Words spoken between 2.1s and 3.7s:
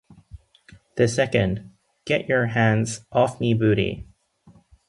Y'er Hands Off 'Me